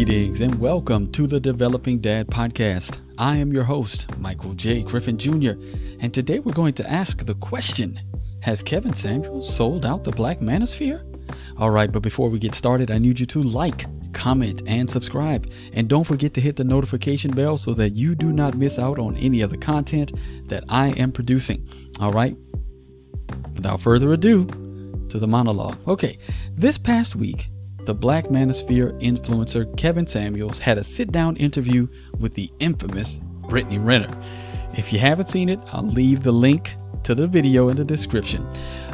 Greetings 0.00 0.40
and 0.40 0.54
welcome 0.54 1.12
to 1.12 1.26
the 1.26 1.38
Developing 1.38 1.98
Dad 1.98 2.28
Podcast. 2.28 3.00
I 3.18 3.36
am 3.36 3.52
your 3.52 3.64
host, 3.64 4.06
Michael 4.16 4.54
J. 4.54 4.82
Griffin 4.82 5.18
Jr., 5.18 5.50
and 6.00 6.14
today 6.14 6.38
we're 6.38 6.54
going 6.54 6.72
to 6.76 6.90
ask 6.90 7.26
the 7.26 7.34
question 7.34 8.00
Has 8.40 8.62
Kevin 8.62 8.94
Samuels 8.94 9.54
sold 9.54 9.84
out 9.84 10.04
the 10.04 10.10
Black 10.10 10.38
Manosphere? 10.38 11.04
All 11.58 11.68
right, 11.68 11.92
but 11.92 12.00
before 12.00 12.30
we 12.30 12.38
get 12.38 12.54
started, 12.54 12.90
I 12.90 12.96
need 12.96 13.20
you 13.20 13.26
to 13.26 13.42
like, 13.42 13.84
comment, 14.14 14.62
and 14.66 14.88
subscribe. 14.88 15.52
And 15.74 15.86
don't 15.86 16.04
forget 16.04 16.32
to 16.32 16.40
hit 16.40 16.56
the 16.56 16.64
notification 16.64 17.32
bell 17.32 17.58
so 17.58 17.74
that 17.74 17.90
you 17.90 18.14
do 18.14 18.32
not 18.32 18.54
miss 18.54 18.78
out 18.78 18.98
on 18.98 19.18
any 19.18 19.42
of 19.42 19.50
the 19.50 19.58
content 19.58 20.12
that 20.48 20.64
I 20.70 20.92
am 20.92 21.12
producing. 21.12 21.68
All 22.00 22.10
right, 22.10 22.34
without 23.54 23.82
further 23.82 24.14
ado, 24.14 24.46
to 25.10 25.18
the 25.18 25.28
monologue. 25.28 25.76
Okay, 25.86 26.18
this 26.56 26.78
past 26.78 27.16
week, 27.16 27.50
the 27.84 27.94
Black 27.94 28.26
Manosphere 28.26 28.98
influencer 29.00 29.76
Kevin 29.76 30.06
Samuels 30.06 30.58
had 30.58 30.78
a 30.78 30.84
sit 30.84 31.12
down 31.12 31.36
interview 31.36 31.88
with 32.18 32.34
the 32.34 32.50
infamous 32.58 33.20
Brittany 33.48 33.78
Renner. 33.78 34.14
If 34.76 34.92
you 34.92 34.98
haven't 34.98 35.28
seen 35.28 35.48
it, 35.48 35.58
I'll 35.72 35.86
leave 35.86 36.22
the 36.22 36.32
link 36.32 36.76
to 37.02 37.14
the 37.14 37.26
video 37.26 37.68
in 37.68 37.76
the 37.76 37.84
description. 37.84 38.46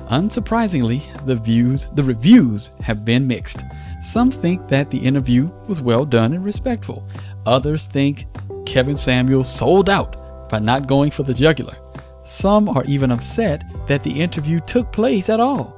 Unsurprisingly, 0.09 1.03
the 1.27 1.35
views, 1.35 1.91
the 1.91 2.05
reviews 2.05 2.71
have 2.81 3.05
been 3.05 3.27
mixed. 3.27 3.65
Some 4.03 4.31
think 4.31 4.69
that 4.69 4.91
the 4.91 4.99
interview 4.99 5.51
was 5.67 5.81
well 5.81 6.05
done 6.05 6.33
and 6.33 6.45
respectful. 6.45 7.07
Others 7.45 7.89
think 7.89 8.27
Kevin 8.65 8.97
Samuels 8.97 9.53
sold 9.53 9.91
out 9.91 10.49
by 10.49 10.61
not 10.61 10.87
going 10.87 11.11
for 11.11 11.25
the 11.25 11.35
jugular. 11.35 11.77
Some 12.25 12.69
are 12.69 12.85
even 12.85 13.11
upset 13.11 13.65
that 13.89 14.03
the 14.03 14.21
interview 14.21 14.61
took 14.61 14.93
place 14.93 15.29
at 15.29 15.41
all. 15.41 15.76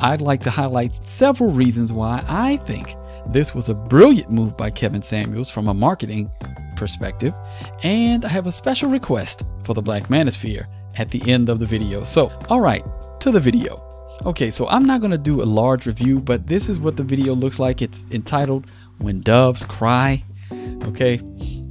I'd 0.00 0.20
like 0.20 0.40
to 0.42 0.50
highlight 0.50 0.94
several 0.94 1.50
reasons 1.50 1.92
why 1.92 2.24
I 2.26 2.56
think 2.58 2.94
this 3.26 3.54
was 3.54 3.68
a 3.68 3.74
brilliant 3.74 4.30
move 4.30 4.56
by 4.56 4.70
Kevin 4.70 5.02
Samuels 5.02 5.48
from 5.48 5.68
a 5.68 5.74
marketing 5.74 6.30
perspective, 6.76 7.34
and 7.82 8.24
I 8.24 8.28
have 8.28 8.46
a 8.46 8.52
special 8.52 8.88
request 8.90 9.44
for 9.64 9.74
the 9.74 9.82
Black 9.82 10.08
Manosphere 10.08 10.66
at 10.96 11.10
the 11.10 11.30
end 11.30 11.48
of 11.48 11.58
the 11.58 11.66
video. 11.66 12.04
So, 12.04 12.32
all 12.48 12.60
right, 12.60 12.84
to 13.20 13.30
the 13.30 13.40
video. 13.40 13.82
Okay, 14.24 14.50
so 14.50 14.68
I'm 14.68 14.84
not 14.84 15.00
going 15.00 15.10
to 15.10 15.18
do 15.18 15.42
a 15.42 15.44
large 15.44 15.86
review, 15.86 16.20
but 16.20 16.46
this 16.46 16.68
is 16.68 16.78
what 16.78 16.96
the 16.96 17.02
video 17.02 17.34
looks 17.34 17.58
like. 17.58 17.82
It's 17.82 18.10
entitled 18.10 18.66
When 18.98 19.20
Doves 19.20 19.64
Cry. 19.64 20.22
Okay, 20.84 21.20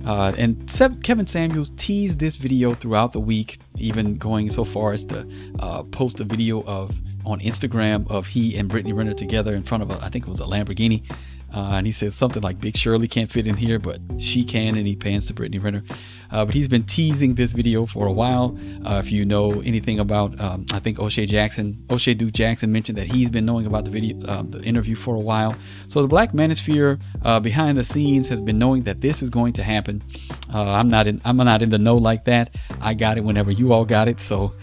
uh, 0.05 0.33
and 0.37 0.67
Kevin 1.03 1.27
Samuels 1.27 1.71
teased 1.77 2.19
this 2.19 2.35
video 2.35 2.73
throughout 2.73 3.13
the 3.13 3.19
week, 3.19 3.59
even 3.77 4.15
going 4.15 4.49
so 4.49 4.63
far 4.63 4.93
as 4.93 5.05
to 5.05 5.27
uh, 5.59 5.83
post 5.83 6.19
a 6.19 6.23
video 6.23 6.63
of 6.63 6.91
on 7.25 7.39
Instagram 7.39 8.09
of 8.09 8.27
he 8.27 8.57
and 8.57 8.69
Brittany 8.69 8.93
Renner 8.93 9.13
together 9.13 9.55
in 9.55 9.63
front 9.63 9.83
of 9.83 9.91
a, 9.91 10.03
I 10.03 10.09
think 10.09 10.25
it 10.25 10.29
was 10.29 10.39
a 10.39 10.45
Lamborghini. 10.45 11.03
Uh, 11.53 11.73
and 11.73 11.85
he 11.85 11.91
says 11.91 12.15
something 12.15 12.41
like 12.41 12.59
Big 12.59 12.77
Shirley 12.77 13.07
can't 13.07 13.29
fit 13.29 13.45
in 13.45 13.57
here, 13.57 13.77
but 13.77 13.99
she 14.19 14.43
can, 14.43 14.75
and 14.77 14.87
he 14.87 14.95
pans 14.95 15.25
to 15.27 15.33
Brittany 15.33 15.59
Renner. 15.59 15.83
Uh, 16.31 16.45
but 16.45 16.55
he's 16.55 16.67
been 16.67 16.83
teasing 16.83 17.35
this 17.35 17.51
video 17.51 17.85
for 17.85 18.07
a 18.07 18.11
while. 18.11 18.57
Uh, 18.85 19.01
if 19.03 19.11
you 19.11 19.25
know 19.25 19.61
anything 19.61 19.99
about, 19.99 20.39
um, 20.39 20.65
I 20.71 20.79
think 20.79 20.97
O'Shea 20.97 21.25
Jackson, 21.25 21.83
O'Shea 21.89 22.13
Duke 22.13 22.31
Jackson 22.31 22.71
mentioned 22.71 22.97
that 22.97 23.07
he's 23.07 23.29
been 23.29 23.45
knowing 23.45 23.65
about 23.65 23.83
the 23.83 23.91
video, 23.91 24.25
uh, 24.25 24.43
the 24.43 24.61
interview 24.63 24.95
for 24.95 25.15
a 25.15 25.19
while. 25.19 25.55
So 25.89 26.01
the 26.01 26.07
Black 26.07 26.31
Manosphere 26.31 27.01
uh, 27.23 27.41
behind 27.41 27.77
the 27.77 27.83
scenes 27.83 28.29
has 28.29 28.39
been 28.39 28.57
knowing 28.57 28.83
that 28.83 29.01
this 29.01 29.21
is 29.21 29.29
going 29.29 29.53
to 29.53 29.63
happen. 29.63 30.01
Uh, 30.53 30.71
I'm 30.71 30.87
not 30.87 31.05
in, 31.07 31.21
I'm 31.25 31.37
not 31.37 31.61
in 31.61 31.69
the 31.69 31.77
know 31.77 31.95
like 31.95 32.25
that. 32.25 32.55
I 32.79 32.93
got 32.93 33.17
it 33.17 33.25
whenever 33.25 33.51
you 33.51 33.73
all 33.73 33.85
got 33.85 34.07
it, 34.07 34.19
so 34.19 34.53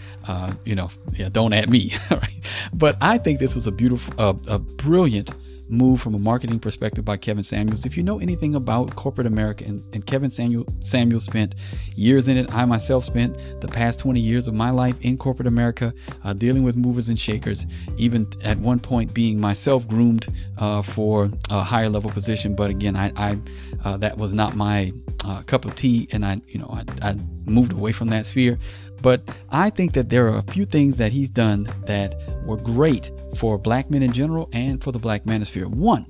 you 0.63 0.75
know, 0.75 0.91
yeah, 1.13 1.27
don't 1.27 1.53
at 1.53 1.69
me. 1.69 1.95
right? 2.11 2.33
But 2.71 2.97
I 3.01 3.17
think 3.17 3.39
this 3.39 3.55
was 3.55 3.65
a 3.65 3.71
beautiful, 3.71 4.13
a 4.47 4.59
brilliant 4.59 5.31
move 5.69 6.01
from 6.01 6.15
a 6.15 6.19
marketing 6.19 6.59
perspective 6.59 7.05
by 7.05 7.17
Kevin 7.17 7.43
Samuels. 7.43 7.85
If 7.85 7.95
you 7.95 8.03
know 8.03 8.19
anything 8.19 8.55
about 8.55 8.95
corporate 8.95 9.27
America, 9.27 9.63
and, 9.65 9.83
and 9.93 10.05
Kevin 10.05 10.31
Samuel, 10.31 10.65
Samuel 10.79 11.19
spent 11.19 11.55
years 11.95 12.27
in 12.27 12.37
it, 12.37 12.53
I 12.53 12.65
myself 12.65 13.05
spent 13.05 13.37
the 13.61 13.67
past 13.67 13.99
20 13.99 14.19
years 14.19 14.47
of 14.47 14.53
my 14.53 14.71
life 14.71 14.95
in 15.01 15.17
corporate 15.17 15.47
America 15.47 15.93
uh, 16.23 16.33
dealing 16.33 16.63
with 16.63 16.75
movers 16.75 17.09
and 17.09 17.19
shakers, 17.19 17.65
even 17.97 18.27
at 18.43 18.57
one 18.57 18.79
point 18.79 19.13
being 19.13 19.39
myself 19.39 19.87
groomed 19.87 20.27
uh, 20.57 20.81
for 20.81 21.29
a 21.49 21.63
higher 21.63 21.89
level 21.89 22.09
position. 22.09 22.55
But 22.55 22.69
again, 22.69 22.95
I, 22.95 23.11
I 23.15 23.37
uh, 23.83 23.97
that 23.97 24.17
was 24.17 24.33
not 24.33 24.55
my 24.55 24.91
uh, 25.25 25.41
cup 25.43 25.65
of 25.65 25.75
tea, 25.75 26.07
and 26.11 26.25
I, 26.25 26.41
you 26.47 26.59
know, 26.59 26.69
I, 27.01 27.09
I 27.09 27.15
moved 27.45 27.71
away 27.71 27.91
from 27.91 28.07
that 28.09 28.25
sphere. 28.25 28.57
But 29.01 29.21
I 29.49 29.69
think 29.69 29.93
that 29.93 30.09
there 30.09 30.27
are 30.27 30.37
a 30.37 30.43
few 30.43 30.65
things 30.65 30.97
that 30.97 31.11
he's 31.11 31.29
done 31.29 31.69
that 31.85 32.15
were 32.45 32.57
great 32.57 33.11
for 33.37 33.57
black 33.57 33.89
men 33.89 34.03
in 34.03 34.11
general 34.11 34.49
and 34.51 34.83
for 34.83 34.91
the 34.91 34.99
black 34.99 35.23
manosphere. 35.23 35.67
One, 35.67 36.05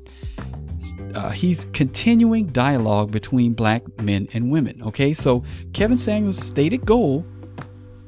uh, 1.14 1.30
he's 1.30 1.66
continuing 1.66 2.48
dialogue 2.48 3.12
between 3.12 3.54
black 3.54 3.84
men 4.02 4.28
and 4.34 4.50
women. 4.50 4.82
Okay, 4.84 5.14
so 5.14 5.44
Kevin 5.74 5.98
Samuels' 5.98 6.38
stated 6.38 6.86
goal 6.86 7.26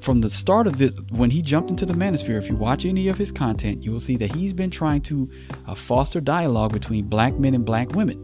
from 0.02 0.22
the 0.22 0.30
start 0.30 0.66
of 0.66 0.78
this, 0.78 0.96
when 1.10 1.30
he 1.30 1.42
jumped 1.42 1.70
into 1.70 1.86
the 1.86 1.94
manosphere, 1.94 2.38
if 2.38 2.50
you 2.50 2.56
watch 2.56 2.86
any 2.86 3.08
of 3.08 3.18
his 3.18 3.32
content, 3.32 3.84
you 3.84 3.92
will 3.92 4.00
see 4.00 4.18
that 4.18 4.34
he's 4.34 4.54
been 4.54 4.72
trying 4.72 5.02
to 5.02 5.30
uh, 5.68 5.76
foster 5.76 6.20
dialogue 6.20 6.74
between 6.74 7.06
black 7.06 7.36
men 7.36 7.54
and 7.54 7.64
black 7.64 7.92
women. 7.92 8.18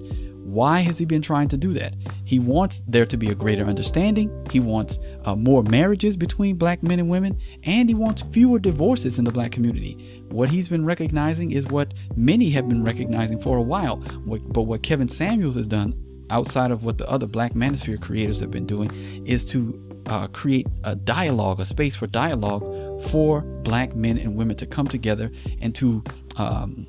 Why 0.44 0.80
has 0.80 0.98
he 0.98 1.06
been 1.06 1.22
trying 1.22 1.50
to 1.50 1.58
do 1.58 1.74
that? 1.74 1.94
He 2.26 2.40
wants 2.40 2.82
there 2.88 3.06
to 3.06 3.18
be 3.18 3.30
a 3.30 3.36
greater 3.36 3.66
understanding. 3.66 4.32
He 4.50 4.60
wants 4.60 4.98
uh, 5.28 5.36
more 5.36 5.62
marriages 5.64 6.16
between 6.16 6.56
black 6.56 6.82
men 6.82 7.00
and 7.00 7.10
women, 7.10 7.38
and 7.64 7.90
he 7.90 7.96
wants 7.96 8.22
fewer 8.22 8.60
divorces 8.60 9.20
in 9.20 9.26
the 9.26 9.32
black 9.32 9.52
community. 9.52 10.24
What 10.30 10.50
he's 10.50 10.70
been 10.70 10.86
recognizing 10.86 11.52
is 11.52 11.68
what 11.68 11.94
many 12.16 12.50
have 12.52 12.70
been 12.70 12.82
recognizing 12.82 13.42
for 13.42 13.58
a 13.58 13.62
while. 13.62 13.98
But 13.98 14.64
what 14.64 14.84
Kevin 14.84 15.10
Samuels 15.10 15.56
has 15.56 15.68
done, 15.68 15.94
outside 16.30 16.72
of 16.72 16.84
what 16.86 16.98
the 16.98 17.10
other 17.10 17.28
Black 17.28 17.56
Manosphere 17.56 18.00
creators 18.00 18.40
have 18.40 18.52
been 18.52 18.66
doing, 18.66 18.90
is 19.26 19.44
to 19.46 19.78
uh, 20.06 20.28
create 20.28 20.66
a 20.86 20.96
dialogue, 20.96 21.60
a 21.60 21.66
space 21.66 21.94
for 21.94 22.08
dialogue 22.08 22.64
for 23.04 23.42
black 23.42 23.98
men 23.98 24.18
and 24.18 24.38
women 24.38 24.56
to 24.56 24.66
come 24.66 24.88
together 24.88 25.30
and 25.60 25.76
to 25.76 26.02
um, 26.38 26.88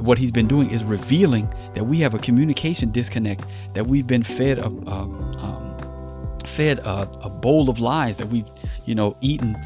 what 0.00 0.18
he's 0.18 0.30
been 0.30 0.46
doing 0.46 0.70
is 0.70 0.84
revealing 0.84 1.48
that 1.74 1.84
we 1.84 1.98
have 2.00 2.12
a 2.12 2.18
communication 2.18 2.90
disconnect, 2.90 3.46
that 3.72 3.86
we've 3.86 4.06
been 4.06 4.22
fed 4.22 4.58
a, 4.58 4.66
um, 4.66 4.86
um, 4.86 5.59
fed 6.46 6.78
a, 6.80 7.08
a, 7.22 7.30
bowl 7.30 7.70
of 7.70 7.78
lies 7.78 8.18
that 8.18 8.28
we've, 8.28 8.48
you 8.84 8.94
know, 8.94 9.16
eaten 9.20 9.56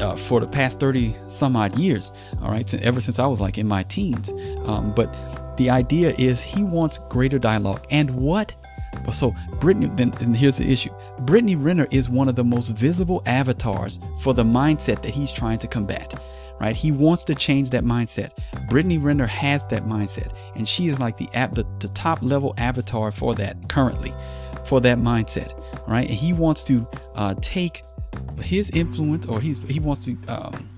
uh, 0.00 0.16
for 0.16 0.40
the 0.40 0.46
past 0.46 0.80
30 0.80 1.14
some 1.26 1.56
odd 1.56 1.76
years. 1.78 2.12
All 2.42 2.50
right, 2.50 2.68
so 2.68 2.78
ever 2.82 3.00
since 3.00 3.18
I 3.18 3.26
was 3.26 3.40
like 3.40 3.58
in 3.58 3.66
my 3.66 3.82
teens. 3.84 4.30
Um, 4.64 4.92
but 4.94 5.56
the 5.56 5.70
idea 5.70 6.14
is 6.18 6.42
he 6.42 6.62
wants 6.62 6.98
greater 7.08 7.38
dialogue. 7.38 7.86
And 7.90 8.10
what? 8.10 8.54
So 9.12 9.34
Brittany, 9.60 9.90
then 9.94 10.12
and 10.20 10.36
here's 10.36 10.58
the 10.58 10.70
issue. 10.70 10.90
Brittany 11.20 11.56
Renner 11.56 11.86
is 11.90 12.08
one 12.08 12.28
of 12.28 12.36
the 12.36 12.44
most 12.44 12.70
visible 12.70 13.22
avatars 13.26 13.98
for 14.20 14.32
the 14.32 14.44
mindset 14.44 15.02
that 15.02 15.12
he's 15.12 15.32
trying 15.32 15.58
to 15.58 15.66
combat 15.66 16.14
right? 16.60 16.76
He 16.76 16.92
wants 16.92 17.24
to 17.24 17.34
change 17.34 17.70
that 17.70 17.84
mindset. 17.84 18.30
Brittany 18.68 18.98
Renner 18.98 19.26
has 19.26 19.66
that 19.66 19.84
mindset, 19.86 20.34
and 20.54 20.68
she 20.68 20.88
is 20.88 20.98
like 20.98 21.16
the 21.16 21.28
the, 21.52 21.66
the 21.80 21.88
top 21.88 22.20
level 22.22 22.54
avatar 22.58 23.10
for 23.10 23.34
that 23.34 23.68
currently, 23.68 24.14
for 24.66 24.80
that 24.80 24.98
mindset, 24.98 25.52
right? 25.86 26.08
And 26.08 26.16
he 26.16 26.32
wants 26.32 26.64
to 26.64 26.86
uh, 27.14 27.34
take 27.40 27.82
his 28.40 28.70
influence, 28.70 29.26
or 29.26 29.40
he's 29.40 29.58
he 29.58 29.80
wants 29.80 30.04
to 30.06 30.16
um, 30.28 30.68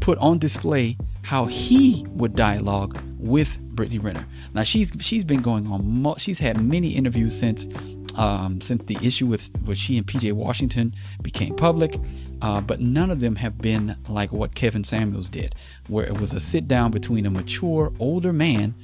put 0.00 0.18
on 0.18 0.38
display 0.38 0.96
how 1.22 1.46
he 1.46 2.06
would 2.10 2.34
dialogue 2.34 3.00
with 3.18 3.58
Brittany 3.60 3.98
Renner. 3.98 4.26
Now 4.54 4.62
she's 4.62 4.92
she's 5.00 5.24
been 5.24 5.42
going 5.42 5.66
on. 5.66 6.14
She's 6.18 6.38
had 6.38 6.62
many 6.62 6.90
interviews 6.90 7.36
since 7.38 7.68
um, 8.16 8.60
since 8.60 8.84
the 8.84 8.96
issue 9.02 9.26
with 9.26 9.50
with 9.64 9.78
she 9.78 9.98
and 9.98 10.06
PJ 10.06 10.32
Washington 10.32 10.94
became 11.22 11.54
public. 11.54 11.98
Uh, 12.42 12.60
but 12.60 12.80
none 12.80 13.10
of 13.10 13.20
them 13.20 13.34
have 13.34 13.56
been 13.58 13.96
like 14.08 14.30
what 14.30 14.54
Kevin 14.54 14.84
Samuels 14.84 15.30
did, 15.30 15.54
where 15.88 16.04
it 16.04 16.20
was 16.20 16.34
a 16.34 16.40
sit 16.40 16.68
down 16.68 16.90
between 16.90 17.24
a 17.24 17.30
mature, 17.30 17.90
older 17.98 18.32
man, 18.32 18.74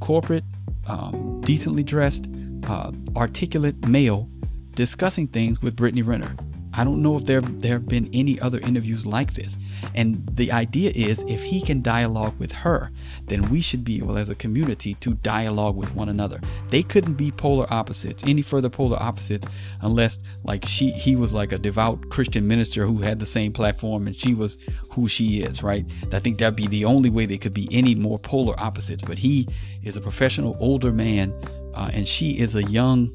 corporate, 0.00 0.44
um, 0.86 1.40
decently 1.40 1.82
dressed, 1.82 2.28
uh, 2.66 2.92
articulate 3.16 3.86
male, 3.86 4.28
discussing 4.74 5.28
things 5.28 5.62
with 5.62 5.76
Brittany 5.76 6.02
Renner. 6.02 6.36
I 6.76 6.82
don't 6.82 7.02
know 7.02 7.16
if 7.16 7.24
there 7.24 7.40
there 7.40 7.74
have 7.74 7.86
been 7.86 8.10
any 8.12 8.40
other 8.40 8.58
interviews 8.60 9.06
like 9.06 9.34
this. 9.34 9.58
And 9.94 10.28
the 10.34 10.50
idea 10.50 10.90
is 10.94 11.22
if 11.28 11.42
he 11.42 11.60
can 11.60 11.82
dialogue 11.82 12.34
with 12.38 12.50
her, 12.50 12.90
then 13.26 13.48
we 13.48 13.60
should 13.60 13.84
be 13.84 13.98
able 13.98 14.18
as 14.18 14.28
a 14.28 14.34
community 14.34 14.94
to 14.94 15.14
dialogue 15.14 15.76
with 15.76 15.94
one 15.94 16.08
another. 16.08 16.40
They 16.70 16.82
couldn't 16.82 17.14
be 17.14 17.30
polar 17.30 17.72
opposites, 17.72 18.24
any 18.26 18.42
further 18.42 18.68
polar 18.68 19.00
opposites 19.00 19.46
unless 19.82 20.18
like 20.42 20.64
she 20.64 20.90
he 20.90 21.14
was 21.14 21.32
like 21.32 21.52
a 21.52 21.58
devout 21.58 22.10
Christian 22.10 22.46
minister 22.46 22.86
who 22.86 22.98
had 22.98 23.20
the 23.20 23.26
same 23.26 23.52
platform 23.52 24.06
and 24.08 24.16
she 24.16 24.34
was 24.34 24.58
who 24.90 25.06
she 25.06 25.42
is, 25.42 25.62
right? 25.62 25.86
I 26.12 26.18
think 26.18 26.38
that'd 26.38 26.56
be 26.56 26.66
the 26.66 26.86
only 26.86 27.10
way 27.10 27.26
they 27.26 27.38
could 27.38 27.54
be 27.54 27.68
any 27.70 27.94
more 27.94 28.18
polar 28.18 28.58
opposites. 28.58 29.02
But 29.02 29.18
he 29.18 29.46
is 29.84 29.96
a 29.96 30.00
professional 30.00 30.56
older 30.58 30.92
man 30.92 31.32
uh, 31.74 31.90
and 31.92 32.06
she 32.06 32.38
is 32.38 32.54
a 32.54 32.62
young 32.62 33.12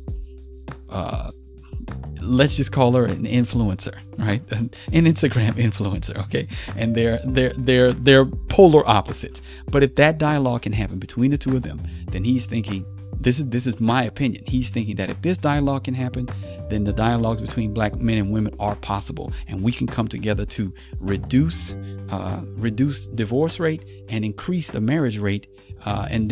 uh, 0.89 1.31
let's 2.21 2.55
just 2.55 2.71
call 2.71 2.93
her 2.93 3.05
an 3.05 3.23
influencer, 3.23 3.97
right? 4.17 4.41
An, 4.51 4.69
Instagram 4.91 5.53
influencer, 5.53 6.17
okay? 6.25 6.47
And 6.75 6.95
they're 6.95 7.19
they're 7.23 7.53
they're 7.57 7.93
they're 7.93 8.25
polar 8.25 8.87
opposites. 8.87 9.41
But 9.71 9.83
if 9.83 9.95
that 9.95 10.17
dialogue 10.17 10.63
can 10.63 10.73
happen 10.73 10.99
between 10.99 11.31
the 11.31 11.37
two 11.37 11.55
of 11.55 11.63
them, 11.63 11.81
then 12.11 12.23
he's 12.23 12.45
thinking 12.45 12.85
this 13.19 13.39
is 13.39 13.47
this 13.47 13.67
is 13.67 13.79
my 13.79 14.03
opinion. 14.03 14.43
He's 14.45 14.69
thinking 14.69 14.95
that 14.95 15.09
if 15.09 15.21
this 15.21 15.37
dialogue 15.37 15.85
can 15.85 15.93
happen, 15.93 16.29
then 16.69 16.83
the 16.83 16.93
dialogues 16.93 17.41
between 17.41 17.73
black 17.73 17.95
men 17.95 18.17
and 18.17 18.31
women 18.31 18.55
are 18.59 18.75
possible, 18.75 19.31
and 19.47 19.61
we 19.61 19.71
can 19.71 19.87
come 19.87 20.07
together 20.07 20.45
to 20.45 20.73
reduce 20.99 21.73
uh, 22.09 22.41
reduce 22.55 23.07
divorce 23.07 23.59
rate 23.59 23.83
and 24.09 24.23
increase 24.23 24.71
the 24.71 24.81
marriage 24.81 25.17
rate, 25.17 25.47
uh, 25.85 26.07
and 26.09 26.29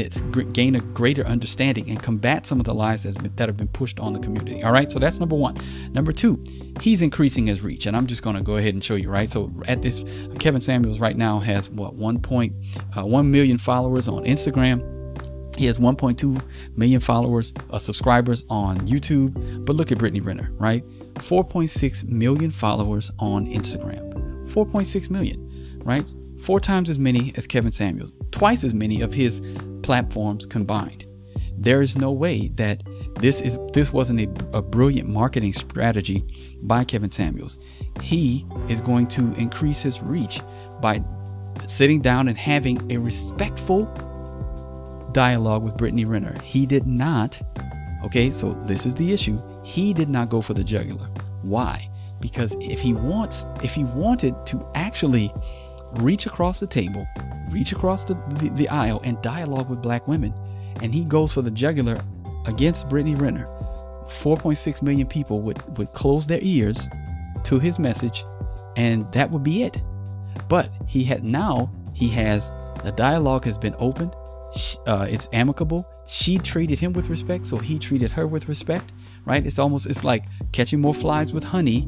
gain 0.54 0.75
a 0.75 0.80
greater 0.80 1.25
understanding 1.25 1.89
and 1.89 2.01
combat 2.01 2.45
some 2.45 2.60
of 2.60 2.66
the 2.66 2.74
lies 2.74 3.04
been, 3.04 3.31
that 3.36 3.50
have 3.50 3.57
been 3.57 3.68
pushed 3.68 4.00
on 4.00 4.13
the 4.13 4.19
community. 4.19 4.63
All 4.63 4.72
right, 4.72 4.92
so 4.92 5.00
that's 5.00 5.19
number 5.19 5.36
one. 5.36 5.56
Number 5.92 6.12
two, 6.12 6.42
he's 6.81 7.01
increasing 7.01 7.48
his 7.48 7.62
reach, 7.62 7.86
and 7.86 7.95
I'm 7.95 8.07
just 8.07 8.24
going 8.24 8.36
to 8.36 8.42
go 8.42 8.56
ahead 8.56 8.74
and 8.74 8.84
show 8.84 8.95
you. 8.95 9.10
Right, 9.10 9.30
so 9.30 9.51
at 9.68 9.81
this, 9.81 10.04
Kevin 10.39 10.62
Samuels 10.62 11.00
right 11.00 11.18
now 11.18 11.39
has 11.39 11.69
what 11.69 11.98
1.1 11.98 12.54
uh, 12.95 13.24
million 13.24 13.57
followers 13.57 14.07
on 14.07 14.24
Instagram 14.24 14.97
he 15.57 15.65
has 15.65 15.80
1.2 15.80 16.42
million 16.75 17.00
followers, 17.00 17.54
uh, 17.71 17.80
subscribers 17.80 18.45
on 18.50 18.77
YouTube. 18.81 19.65
But 19.65 19.75
look 19.75 19.92
at 19.92 19.98
Brittany 19.98 20.21
Renner, 20.21 20.51
right? 20.54 20.88
4.6 21.15 22.04
million 22.07 22.51
followers 22.51 23.12
on 23.19 23.48
Instagram. 23.48 24.48
4.6 24.48 25.09
million, 25.09 25.81
right? 25.83 26.06
Four 26.42 26.59
times 26.59 26.89
as 26.89 27.00
many 27.00 27.33
as 27.36 27.48
Kevin 27.48 27.71
Samuels, 27.71 28.13
twice 28.31 28.63
as 28.63 28.74
many 28.74 29.01
of 29.01 29.13
his 29.13 29.42
platforms 29.81 30.45
combined. 30.45 31.06
There 31.57 31.81
is 31.81 31.98
no 31.98 32.12
way 32.12 32.50
that 32.50 32.83
this 33.15 33.42
is 33.42 33.57
this 33.74 33.92
wasn't 33.92 34.21
a, 34.21 34.57
a 34.57 34.62
brilliant 34.62 35.10
marketing 35.10 35.53
strategy 35.53 36.24
by 36.62 36.83
Kevin 36.83 37.12
Samuels. 37.12 37.57
He 38.03 38.45
is 38.69 38.80
going 38.80 39.07
to 39.07 39.33
increase 39.33 39.81
his 39.81 40.01
reach 40.01 40.39
by 40.81 41.03
sitting 41.65 42.00
down 42.00 42.27
and 42.27 42.38
having 42.38 42.92
a 42.92 42.98
respectful 42.98 43.86
dialogue 45.18 45.64
with 45.64 45.75
Brittany 45.75 46.06
Renner. 46.06 46.40
He 46.44 46.68
did 46.68 46.86
not, 46.86 47.42
okay, 48.04 48.30
so 48.30 48.54
this 48.68 48.86
is 48.86 48.94
the 48.94 49.12
issue. 49.12 49.42
He 49.64 49.92
did 49.92 50.10
not 50.10 50.30
go 50.30 50.42
for 50.42 50.54
the 50.54 50.64
jugular. 50.64 51.10
Why? 51.42 51.90
Because 52.19 52.56
if 52.60 52.80
he 52.80 52.94
wants, 52.94 53.44
if 53.64 53.74
he 53.74 53.84
wanted 53.84 54.36
to 54.46 54.64
actually 54.75 55.34
reach 55.96 56.28
across 56.28 56.60
the 56.60 56.68
table, 56.68 57.08
reach 57.50 57.72
across 57.72 58.04
the, 58.04 58.14
the, 58.36 58.50
the 58.50 58.69
aisle 58.69 59.02
and 59.04 59.19
dialogue 59.24 59.72
with 59.72 59.81
black 59.81 60.08
women, 60.08 60.36
and 60.84 60.94
he 60.94 61.04
goes 61.04 61.34
for 61.34 61.42
the 61.42 61.50
jugular 61.50 62.00
against 62.46 62.88
Brittany 62.88 63.16
Renner, 63.16 63.48
4.6 64.06 64.84
million 64.84 65.08
people 65.08 65.42
would, 65.42 65.80
would 65.80 65.92
close 65.94 66.28
their 66.28 66.42
ears 66.44 66.88
to 67.46 67.58
his 67.58 67.80
message, 67.80 68.24
and 68.75 69.12
that 69.13 69.31
would 69.31 69.42
be 69.42 69.63
it. 69.63 69.81
But 70.48 70.70
he 70.86 71.04
had 71.04 71.24
now, 71.24 71.72
he 71.96 72.08
has, 72.10 72.52
the 72.84 72.92
dialogue 72.92 73.46
has 73.46 73.58
been 73.58 73.74
opened, 73.80 74.13
uh, 74.86 75.08
it's 75.10 75.28
amicable. 75.34 75.88
She 76.08 76.38
treated 76.38 76.80
him 76.80 76.94
with 76.94 77.10
respect, 77.10 77.48
so 77.48 77.58
he 77.58 77.78
treated 77.80 78.12
her 78.12 78.28
with 78.28 78.48
respect. 78.48 78.94
Right? 79.26 79.46
It's 79.46 79.60
almost 79.60 79.86
it's 79.88 80.04
like 80.04 80.26
catching 80.52 80.80
more 80.80 80.94
flies 80.94 81.34
with 81.34 81.44
honey 81.44 81.88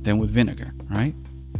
than 0.00 0.18
with 0.18 0.30
vinegar. 0.30 0.74
Right? 0.90 1.14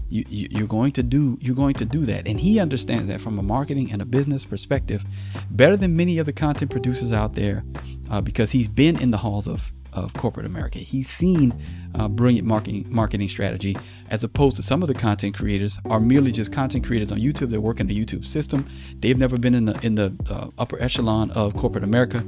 You, 0.08 0.25
you 0.28 0.49
you're 0.50 0.69
going 0.69 0.93
to 0.93 1.02
do 1.02 1.38
you're 1.40 1.56
going 1.56 1.75
to 1.75 1.84
do 1.84 2.05
that, 2.06 2.26
and 2.26 2.38
he 2.38 2.61
understands 2.61 3.08
that 3.08 3.20
from 3.20 3.38
a 3.38 3.43
marketing 3.43 3.93
and 3.93 4.02
a 4.02 4.05
business 4.05 4.44
perspective, 4.44 5.05
better 5.50 5.76
than 5.76 5.96
many 5.96 6.19
of 6.19 6.26
the 6.26 6.32
content 6.32 6.70
producers 6.70 7.12
out 7.12 7.34
there, 7.34 7.64
uh, 8.11 8.20
because 8.20 8.50
he's 8.50 8.69
been 8.69 9.00
in 9.00 9.11
the 9.11 9.19
halls 9.19 9.49
of 9.49 9.73
of 9.96 10.12
corporate 10.14 10.46
America. 10.46 10.78
He's 10.78 11.08
seen 11.08 11.54
uh, 11.94 12.06
brilliant 12.08 12.46
marketing 12.46 12.87
marketing 12.88 13.28
strategy, 13.28 13.76
as 14.10 14.22
opposed 14.22 14.56
to 14.56 14.62
some 14.62 14.82
of 14.82 14.88
the 14.88 14.94
content 14.94 15.34
creators 15.34 15.78
are 15.87 16.00
merely 16.00 16.31
just 16.31 16.52
content 16.52 16.87
creators 16.87 17.10
on 17.10 17.19
YouTube. 17.19 17.50
They 17.50 17.58
work 17.58 17.81
in 17.81 17.87
the 17.87 18.04
YouTube 18.04 18.25
system. 18.25 18.69
They've 19.00 19.19
never 19.19 19.38
been 19.38 19.54
in 19.54 19.64
the 19.64 19.78
in 19.82 19.94
the 19.94 20.14
uh, 20.28 20.48
upper 20.58 20.81
echelon 20.81 21.31
of 21.32 21.56
corporate 21.56 21.84
America. 21.84 22.25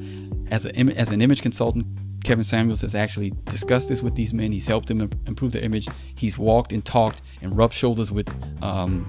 As 0.51 0.65
an 0.65 0.91
as 0.93 1.13
an 1.13 1.21
image 1.21 1.43
consultant, 1.43 1.87
Kevin 2.25 2.45
Samuels 2.45 2.81
has 2.81 2.95
actually 2.95 3.33
discussed 3.45 3.89
this 3.89 4.03
with 4.03 4.15
these 4.15 4.33
men. 4.33 4.51
He's 4.51 4.67
helped 4.67 4.89
them 4.89 5.03
improve 5.27 5.53
their 5.53 5.63
image. 5.63 5.89
He's 6.15 6.39
walked 6.39 6.73
and 6.73 6.85
talked 6.85 7.23
and 7.43 7.57
rubbed 7.57 7.75
shoulders 7.75 8.11
with 8.11 8.29
um, 8.63 9.07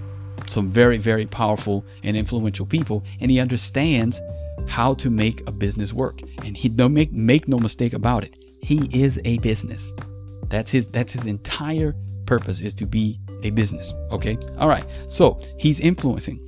some 0.48 0.70
very 0.70 0.98
very 0.98 1.26
powerful 1.26 1.86
and 2.04 2.18
influential 2.18 2.66
people, 2.66 3.04
and 3.22 3.32
he 3.32 3.40
understands 3.40 4.22
how 4.68 4.94
to 4.96 5.10
make 5.10 5.48
a 5.48 5.52
business 5.52 5.94
work. 5.94 6.22
And 6.44 6.56
he 6.58 6.70
don't 6.70 6.94
make 6.94 7.12
make 7.12 7.48
no 7.48 7.58
mistake 7.58 7.94
about 7.94 8.24
it. 8.24 8.39
He 8.62 8.90
is 8.94 9.20
a 9.26 9.38
business. 9.40 9.94
That's 10.48 10.72
his 10.72 10.88
that's 10.90 11.12
his 11.12 11.26
entire 11.26 11.96
purpose 12.26 12.62
is 12.62 12.76
to 12.76 12.86
be 12.86 13.20
a 13.44 13.50
business. 13.52 13.94
Okay? 14.12 14.38
All 14.58 14.68
right. 14.68 14.86
So 15.08 15.40
he's 15.58 15.80
influencing. 15.80 16.40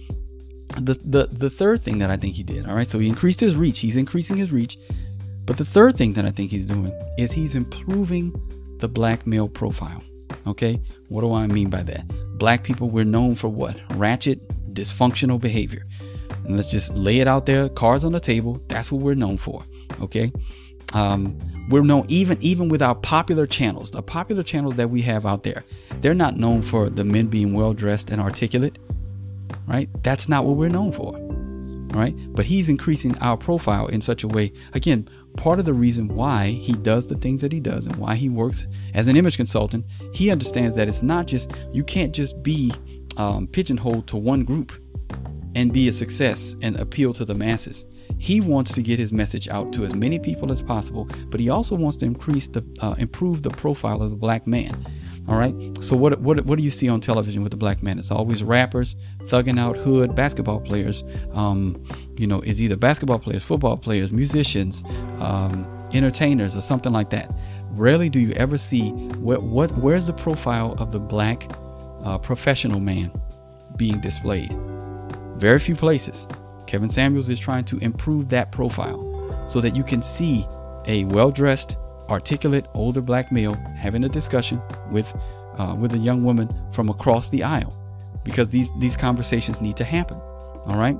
The 0.78 0.94
the 1.06 1.28
the 1.28 1.50
third 1.50 1.81
thing 1.81 1.98
that 2.00 2.10
I 2.10 2.18
think 2.18 2.36
he 2.36 2.44
did, 2.44 2.66
all 2.66 2.75
right, 2.75 2.88
so 2.88 2.98
he 3.00 3.08
increased 3.08 3.40
his 3.40 3.56
reach. 3.56 3.80
He's 3.80 3.98
increasing 3.98 4.38
his 4.38 4.52
reach. 4.52 4.78
But 5.46 5.58
the 5.58 5.66
third 5.66 5.98
thing 5.98 6.13
that 6.13 6.25
I 6.25 6.31
think 6.31 6.52
he's 6.52 6.66
doing 6.66 6.94
is 7.18 7.31
he's 7.31 7.56
improving 7.56 8.34
the 8.80 8.88
black 8.88 9.28
male 9.28 9.50
profile. 9.50 10.02
Okay? 10.48 10.81
What 11.10 11.22
do 11.22 11.34
I 11.34 11.48
mean 11.48 11.69
by 11.69 11.84
that? 11.84 12.07
Black 12.38 12.64
people, 12.64 12.90
we're 12.90 13.04
known 13.04 13.36
for 13.36 13.50
what? 13.50 13.80
Ratchet, 13.98 14.40
dysfunctional 14.74 15.40
behavior. 15.40 15.86
And 16.46 16.56
let's 16.56 16.69
just 16.69 16.94
lay 16.96 17.19
it 17.19 17.28
out 17.28 17.46
there, 17.46 17.69
cards 17.69 18.04
on 18.04 18.12
the 18.12 18.19
table. 18.19 18.62
That's 18.68 18.92
what 18.92 19.02
we're 19.02 19.16
known 19.16 19.38
for. 19.38 19.64
Okay? 20.02 20.31
Um, 20.94 21.38
we're 21.71 21.81
known 21.81 22.06
even 22.09 22.38
even 22.41 22.69
with 22.69 22.81
our 22.81 22.95
popular 22.95 23.47
channels, 23.47 23.91
the 23.91 24.01
popular 24.01 24.44
channels 24.44 24.75
that 24.75 24.89
we 24.89 25.01
have 25.03 25.25
out 25.25 25.44
there. 25.44 25.63
They're 26.01 26.13
not 26.13 26.38
known 26.38 26.62
for 26.62 26.89
the 26.89 27.03
men 27.03 27.27
being 27.27 27.53
well 27.53 27.73
dressed 27.73 28.12
and 28.12 28.21
articulate, 28.21 28.77
right? 29.68 29.89
That's 30.03 30.27
not 30.27 30.45
what 30.45 30.57
we're 30.57 30.69
known 30.69 30.91
for, 30.91 31.18
right? 31.97 32.13
But 32.33 32.45
he's 32.45 32.69
increasing 32.69 33.18
our 33.19 33.38
profile 33.38 33.88
in 33.88 34.01
such 34.01 34.23
a 34.23 34.27
way. 34.27 34.51
Again, 34.73 35.09
part 35.38 35.59
of 35.59 35.65
the 35.65 35.73
reason 35.73 36.09
why 36.09 36.50
he 36.50 36.73
does 36.73 37.07
the 37.07 37.15
things 37.15 37.41
that 37.41 37.53
he 37.53 37.62
does 37.62 37.85
and 37.85 37.95
why 37.95 38.15
he 38.15 38.27
works 38.27 38.68
as 38.94 39.07
an 39.07 39.15
image 39.15 39.38
consultant, 39.38 39.85
he 40.13 40.29
understands 40.29 40.75
that 40.75 40.89
it's 40.89 41.01
not 41.01 41.25
just 41.25 41.51
you 41.71 41.83
can't 41.83 42.13
just 42.13 42.44
be 42.44 42.73
um, 43.15 43.47
pigeonholed 43.47 44.07
to 44.07 44.18
one 44.18 44.44
group 44.44 44.73
and 45.56 45.71
be 45.71 45.88
a 45.88 45.94
success 45.94 46.56
and 46.62 46.77
appeal 46.77 47.13
to 47.13 47.25
the 47.25 47.35
masses 47.35 47.85
he 48.21 48.39
wants 48.39 48.71
to 48.73 48.83
get 48.83 49.00
his 49.00 49.12
message 49.12 49.47
out 49.47 49.73
to 49.73 49.83
as 49.83 49.95
many 49.95 50.19
people 50.19 50.51
as 50.51 50.62
possible, 50.62 51.09
but 51.31 51.39
he 51.39 51.50
also 51.50 51.75
wants 51.75 51.97
to 51.97 52.06
increase 52.06 52.47
the 52.47 52.63
uh, 52.79 52.94
improve 53.00 53.41
the 53.41 53.50
profile 53.50 54.00
of 54.03 54.12
the 54.12 54.15
black 54.15 54.45
man. 54.45 54.75
All 55.27 55.38
right. 55.38 55.56
So 55.81 55.95
what 55.95 56.21
what 56.21 56.45
what 56.45 56.59
do 56.59 56.63
you 56.63 56.69
see 56.69 56.88
on 56.88 57.01
television 57.01 57.41
with 57.41 57.50
the 57.50 57.57
black 57.57 57.81
man? 57.81 57.97
It's 57.97 58.12
always 58.12 58.44
rappers, 58.44 58.95
thugging 59.23 59.59
out 59.59 59.75
hood 59.75 60.13
basketball 60.13 60.59
players. 60.59 61.03
Um, 61.33 61.83
you 62.15 62.27
know, 62.27 62.41
it's 62.41 62.59
either 62.59 62.75
basketball 62.75 63.18
players, 63.18 63.42
football 63.42 63.75
players, 63.75 64.11
musicians, 64.11 64.83
um, 65.19 65.66
entertainers, 65.92 66.56
or 66.56 66.61
something 66.61 66.94
like 66.94 67.09
that. 67.09 67.35
Rarely 67.71 68.07
do 68.07 68.19
you 68.19 68.33
ever 68.33 68.59
see 68.59 68.92
what 69.18 69.42
what 69.42 69.71
where's 69.80 70.06
the 70.06 70.13
profile 70.13 70.75
of 70.78 70.92
the 70.92 70.99
black 70.99 71.49
uh, 72.04 72.19
professional 72.19 72.80
man 72.80 73.11
being 73.78 73.99
displayed. 73.99 74.56
Very 75.37 75.57
few 75.57 75.75
places. 75.75 76.28
Kevin 76.68 76.89
Samuels 76.89 77.30
is 77.30 77.39
trying 77.39 77.65
to 77.65 77.77
improve 77.80 78.30
that 78.30 78.51
profile 78.51 79.45
so 79.47 79.61
that 79.61 79.75
you 79.75 79.83
can 79.83 80.01
see 80.01 80.45
a 80.85 81.03
well-dressed, 81.06 81.77
articulate 82.09 82.65
older 82.73 83.01
black 83.01 83.31
male 83.31 83.53
having 83.77 84.03
a 84.03 84.09
discussion 84.09 84.61
with 84.91 85.13
uh, 85.57 85.75
with 85.77 85.94
a 85.94 85.97
young 85.97 86.23
woman 86.23 86.49
from 86.71 86.89
across 86.89 87.30
the 87.30 87.44
aisle 87.44 87.75
because 88.23 88.49
these 88.49 88.69
these 88.80 88.97
conversations 88.97 89.61
need 89.61 89.77
to 89.77 89.83
happen. 89.83 90.18
All 90.65 90.77
right. 90.77 90.97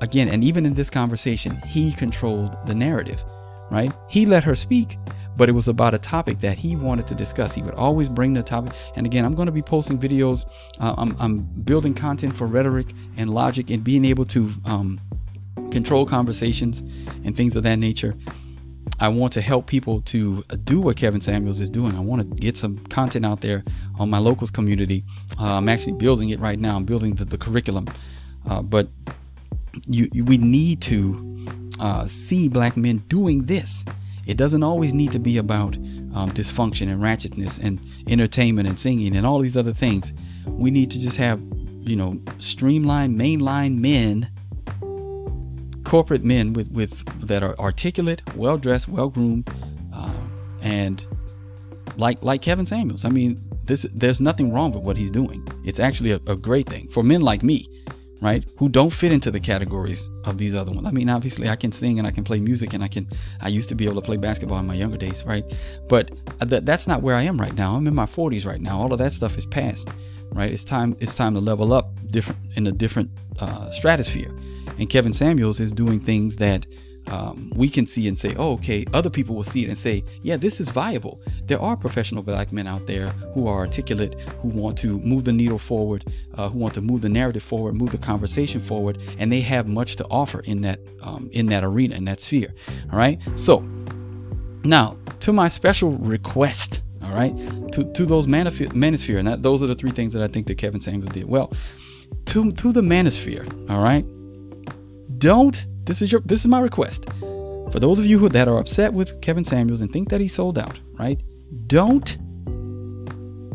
Again, 0.00 0.28
and 0.28 0.44
even 0.44 0.64
in 0.64 0.74
this 0.74 0.90
conversation, 0.90 1.56
he 1.66 1.92
controlled 1.92 2.56
the 2.66 2.74
narrative, 2.74 3.24
right? 3.70 3.92
He 4.08 4.26
let 4.26 4.44
her 4.44 4.54
speak, 4.54 4.96
but 5.38 5.48
it 5.48 5.52
was 5.52 5.68
about 5.68 5.94
a 5.94 5.98
topic 5.98 6.40
that 6.40 6.58
he 6.58 6.74
wanted 6.74 7.06
to 7.06 7.14
discuss. 7.14 7.54
He 7.54 7.62
would 7.62 7.74
always 7.74 8.08
bring 8.08 8.34
the 8.34 8.42
topic. 8.42 8.74
And 8.96 9.06
again, 9.06 9.24
I'm 9.24 9.36
going 9.36 9.46
to 9.46 9.52
be 9.52 9.62
posting 9.62 9.96
videos. 9.96 10.44
Uh, 10.80 10.96
I'm, 10.98 11.16
I'm, 11.20 11.38
building 11.38 11.94
content 11.94 12.36
for 12.36 12.46
rhetoric 12.46 12.88
and 13.16 13.30
logic 13.30 13.70
and 13.70 13.84
being 13.84 14.04
able 14.04 14.24
to 14.26 14.50
um, 14.64 15.00
control 15.70 16.04
conversations 16.04 16.80
and 17.24 17.36
things 17.36 17.54
of 17.54 17.62
that 17.62 17.76
nature. 17.76 18.16
I 18.98 19.08
want 19.08 19.32
to 19.34 19.40
help 19.40 19.66
people 19.66 20.00
to 20.02 20.42
do 20.64 20.80
what 20.80 20.96
Kevin 20.96 21.20
Samuels 21.20 21.60
is 21.60 21.70
doing. 21.70 21.94
I 21.94 22.00
want 22.00 22.22
to 22.22 22.40
get 22.40 22.56
some 22.56 22.78
content 22.86 23.24
out 23.24 23.40
there 23.40 23.62
on 23.98 24.10
my 24.10 24.18
locals 24.18 24.50
community. 24.50 25.04
Uh, 25.38 25.54
I'm 25.54 25.68
actually 25.68 25.92
building 25.92 26.30
it 26.30 26.40
right 26.40 26.58
now. 26.58 26.74
I'm 26.74 26.84
building 26.84 27.14
the, 27.14 27.24
the 27.24 27.38
curriculum, 27.38 27.86
uh, 28.48 28.62
but 28.62 28.88
you, 29.86 30.08
you, 30.12 30.24
we 30.24 30.36
need 30.36 30.80
to 30.82 31.46
uh, 31.78 32.08
see 32.08 32.48
black 32.48 32.76
men 32.76 32.96
doing 33.08 33.44
this 33.44 33.84
it 34.28 34.36
doesn't 34.36 34.62
always 34.62 34.92
need 34.92 35.10
to 35.12 35.18
be 35.18 35.38
about 35.38 35.76
um, 36.14 36.30
dysfunction 36.32 36.92
and 36.92 37.02
ratchetness 37.02 37.58
and 37.58 37.80
entertainment 38.08 38.68
and 38.68 38.78
singing 38.78 39.16
and 39.16 39.26
all 39.26 39.40
these 39.40 39.56
other 39.56 39.72
things. 39.72 40.12
We 40.46 40.70
need 40.70 40.90
to 40.90 40.98
just 40.98 41.16
have, 41.16 41.40
you 41.80 41.96
know, 41.96 42.20
streamlined, 42.38 43.18
mainline 43.18 43.78
men, 43.78 44.30
corporate 45.84 46.24
men 46.24 46.52
with, 46.52 46.70
with 46.70 47.04
that 47.26 47.42
are 47.42 47.58
articulate, 47.58 48.20
well 48.36 48.58
dressed, 48.58 48.86
well 48.86 49.08
groomed, 49.08 49.50
uh, 49.94 50.12
and 50.60 51.04
like 51.96 52.22
like 52.22 52.42
Kevin 52.42 52.66
Samuels. 52.66 53.06
I 53.06 53.08
mean, 53.08 53.42
this 53.64 53.86
there's 53.94 54.20
nothing 54.20 54.52
wrong 54.52 54.72
with 54.72 54.82
what 54.82 54.98
he's 54.98 55.10
doing. 55.10 55.46
It's 55.64 55.80
actually 55.80 56.10
a, 56.10 56.20
a 56.26 56.36
great 56.36 56.68
thing 56.68 56.88
for 56.88 57.02
men 57.02 57.22
like 57.22 57.42
me 57.42 57.66
right? 58.20 58.44
Who 58.58 58.68
don't 58.68 58.90
fit 58.90 59.12
into 59.12 59.30
the 59.30 59.40
categories 59.40 60.08
of 60.24 60.38
these 60.38 60.54
other 60.54 60.72
ones. 60.72 60.86
I 60.86 60.90
mean, 60.90 61.08
obviously, 61.08 61.48
I 61.48 61.56
can 61.56 61.72
sing 61.72 61.98
and 61.98 62.06
I 62.06 62.10
can 62.10 62.24
play 62.24 62.40
music 62.40 62.72
and 62.72 62.82
I 62.82 62.88
can. 62.88 63.08
I 63.40 63.48
used 63.48 63.68
to 63.70 63.74
be 63.74 63.84
able 63.84 63.96
to 63.96 64.02
play 64.02 64.16
basketball 64.16 64.58
in 64.58 64.66
my 64.66 64.74
younger 64.74 64.96
days, 64.96 65.24
right? 65.24 65.44
But 65.88 66.10
th- 66.48 66.64
that's 66.64 66.86
not 66.86 67.02
where 67.02 67.14
I 67.14 67.22
am 67.22 67.40
right 67.40 67.54
now. 67.54 67.76
I'm 67.76 67.86
in 67.86 67.94
my 67.94 68.06
40s 68.06 68.44
right 68.46 68.60
now. 68.60 68.80
All 68.80 68.92
of 68.92 68.98
that 68.98 69.12
stuff 69.12 69.38
is 69.38 69.46
past, 69.46 69.88
right? 70.30 70.50
It's 70.50 70.64
time. 70.64 70.96
It's 71.00 71.14
time 71.14 71.34
to 71.34 71.40
level 71.40 71.72
up 71.72 71.90
different 72.10 72.40
in 72.56 72.66
a 72.66 72.72
different 72.72 73.10
uh, 73.38 73.70
stratosphere. 73.70 74.34
And 74.78 74.88
Kevin 74.88 75.12
Samuels 75.12 75.60
is 75.60 75.72
doing 75.72 76.00
things 76.00 76.36
that 76.36 76.66
um, 77.10 77.52
we 77.54 77.68
can 77.68 77.86
see 77.86 78.08
and 78.08 78.18
say, 78.18 78.34
oh, 78.36 78.52
okay, 78.54 78.84
other 78.92 79.10
people 79.10 79.34
will 79.34 79.44
see 79.44 79.64
it 79.64 79.68
and 79.68 79.78
say, 79.78 80.04
yeah, 80.22 80.36
this 80.36 80.60
is 80.60 80.68
viable. 80.68 81.20
There 81.44 81.60
are 81.60 81.76
professional 81.76 82.22
black 82.22 82.52
men 82.52 82.66
out 82.66 82.86
there 82.86 83.08
who 83.34 83.46
are 83.46 83.58
articulate, 83.58 84.20
who 84.40 84.48
want 84.48 84.76
to 84.78 84.98
move 85.00 85.24
the 85.24 85.32
needle 85.32 85.58
forward, 85.58 86.04
uh, 86.34 86.48
who 86.48 86.58
want 86.58 86.74
to 86.74 86.80
move 86.80 87.00
the 87.02 87.08
narrative 87.08 87.42
forward, 87.42 87.74
move 87.74 87.90
the 87.90 87.98
conversation 87.98 88.60
forward, 88.60 88.98
and 89.18 89.32
they 89.32 89.40
have 89.40 89.68
much 89.68 89.96
to 89.96 90.06
offer 90.06 90.40
in 90.40 90.60
that 90.62 90.80
um, 91.02 91.28
in 91.32 91.46
that 91.46 91.64
arena, 91.64 91.96
in 91.96 92.04
that 92.04 92.20
sphere. 92.20 92.52
All 92.92 92.98
right. 92.98 93.20
So 93.34 93.60
now 94.64 94.96
to 95.20 95.32
my 95.32 95.48
special 95.48 95.92
request. 95.92 96.82
All 97.00 97.14
right, 97.14 97.34
to 97.72 97.90
to 97.92 98.04
those 98.04 98.26
manif- 98.26 98.72
manosphere, 98.72 99.18
and 99.18 99.28
that, 99.28 99.42
those 99.42 99.62
are 99.62 99.66
the 99.66 99.74
three 99.74 99.92
things 99.92 100.12
that 100.12 100.22
I 100.22 100.28
think 100.28 100.46
that 100.48 100.58
Kevin 100.58 100.80
Samuels 100.80 101.12
did 101.12 101.26
well. 101.26 101.52
To 102.26 102.52
to 102.52 102.72
the 102.72 102.82
manosphere. 102.82 103.46
All 103.70 103.80
right, 103.80 104.04
don't 105.18 105.64
this 105.88 106.02
is 106.02 106.12
your 106.12 106.20
this 106.20 106.40
is 106.40 106.46
my 106.46 106.60
request. 106.60 107.06
For 107.72 107.80
those 107.80 107.98
of 107.98 108.06
you 108.06 108.18
who, 108.18 108.28
that 108.28 108.46
are 108.46 108.58
upset 108.58 108.92
with 108.92 109.20
Kevin 109.20 109.44
Samuels 109.44 109.80
and 109.80 109.92
think 109.92 110.10
that 110.10 110.20
he 110.20 110.28
sold 110.28 110.58
out, 110.58 110.78
right? 110.98 111.20
Don't 111.66 112.16